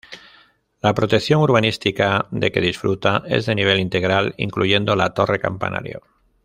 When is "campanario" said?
5.39-6.01